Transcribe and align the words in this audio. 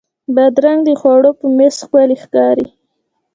بادرنګ 0.35 0.79
د 0.87 0.89
خوړو 0.99 1.31
په 1.39 1.45
میز 1.57 1.75
ښکلی 1.81 2.17
ښکاري. 2.23 2.67